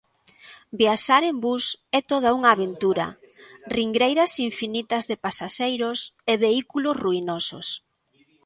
Viaxar 0.81 1.21
en 1.31 1.37
bus 1.45 1.65
é 1.97 1.99
toda 2.11 2.35
unha 2.37 2.49
aventura, 2.55 3.07
ringreiras 3.77 4.31
infinitas 4.49 5.03
de 5.09 5.15
pasaxeiros 5.25 5.99
e 6.31 6.33
vehículos 6.45 6.95
ruinosos 7.03 7.67